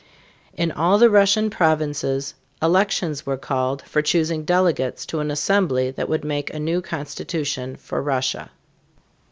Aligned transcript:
In 0.57 0.71
all 0.71 0.97
the 0.97 1.11
Russian 1.11 1.51
provinces, 1.51 2.33
elections 2.59 3.23
were 3.27 3.37
called 3.37 3.83
for 3.83 4.01
choosing 4.01 4.45
delegates 4.45 5.05
to 5.05 5.19
an 5.19 5.29
assembly 5.29 5.91
that 5.91 6.07
should 6.09 6.25
make 6.25 6.51
a 6.51 6.59
new 6.59 6.81
constitution 6.81 7.75
for 7.75 8.01
Russia. 8.01 8.49